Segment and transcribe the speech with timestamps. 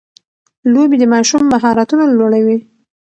[0.71, 2.57] لوبې د ماشوم مهارتونه لوړوي.